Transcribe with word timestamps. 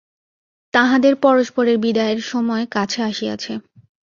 তাঁহাদের 0.73 1.13
পরস্পরের 1.21 1.77
বিদায়ের 1.77 2.21
সময় 2.23 2.65
কাছে 2.67 2.99
আসিয়াছে। 3.03 3.53